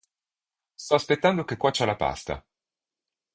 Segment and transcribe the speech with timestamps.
[0.73, 2.43] Sto aspettando che cuocia la pasta.